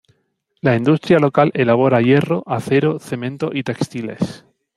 [0.61, 4.43] La industria local elabora hierro, acero, cemento y textiles.